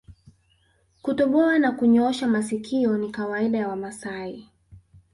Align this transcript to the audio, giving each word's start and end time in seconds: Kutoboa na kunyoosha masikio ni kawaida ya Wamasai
Kutoboa 1.01 1.59
na 1.59 1.71
kunyoosha 1.71 2.27
masikio 2.27 2.97
ni 2.97 3.11
kawaida 3.11 3.57
ya 3.57 3.67
Wamasai 3.67 4.47